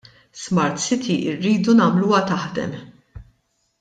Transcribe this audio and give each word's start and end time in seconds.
SmartCity 0.43 1.17
rridu 1.43 1.77
nagħmluha 1.81 2.23
taħdem. 2.33 2.77